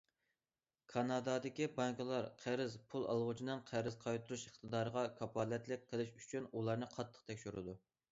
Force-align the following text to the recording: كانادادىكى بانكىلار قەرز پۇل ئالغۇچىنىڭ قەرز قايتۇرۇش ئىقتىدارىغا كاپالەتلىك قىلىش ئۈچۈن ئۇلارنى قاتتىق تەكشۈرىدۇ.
كانادادىكى 0.91 1.65
بانكىلار 1.73 2.29
قەرز 2.43 2.77
پۇل 2.93 3.05
ئالغۇچىنىڭ 3.11 3.61
قەرز 3.71 3.97
قايتۇرۇش 4.05 4.45
ئىقتىدارىغا 4.47 5.03
كاپالەتلىك 5.21 5.85
قىلىش 5.93 6.11
ئۈچۈن 6.23 6.49
ئۇلارنى 6.55 6.89
قاتتىق 6.97 7.29
تەكشۈرىدۇ. 7.29 7.77